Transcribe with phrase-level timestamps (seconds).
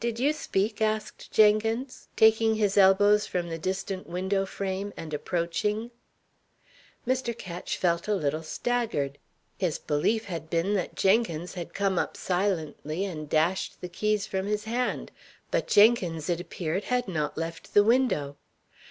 [0.00, 5.90] "Did you speak?" asked Jenkins, taking his elbows from the distant window frame, and approaching.
[7.06, 7.36] Mr.
[7.36, 9.18] Ketch felt a little staggered.
[9.58, 14.46] His belief had been that Jenkins had come up silently, and dashed the keys from
[14.46, 15.12] his hand;
[15.50, 18.38] but Jenkins, it appeared, had not left the window.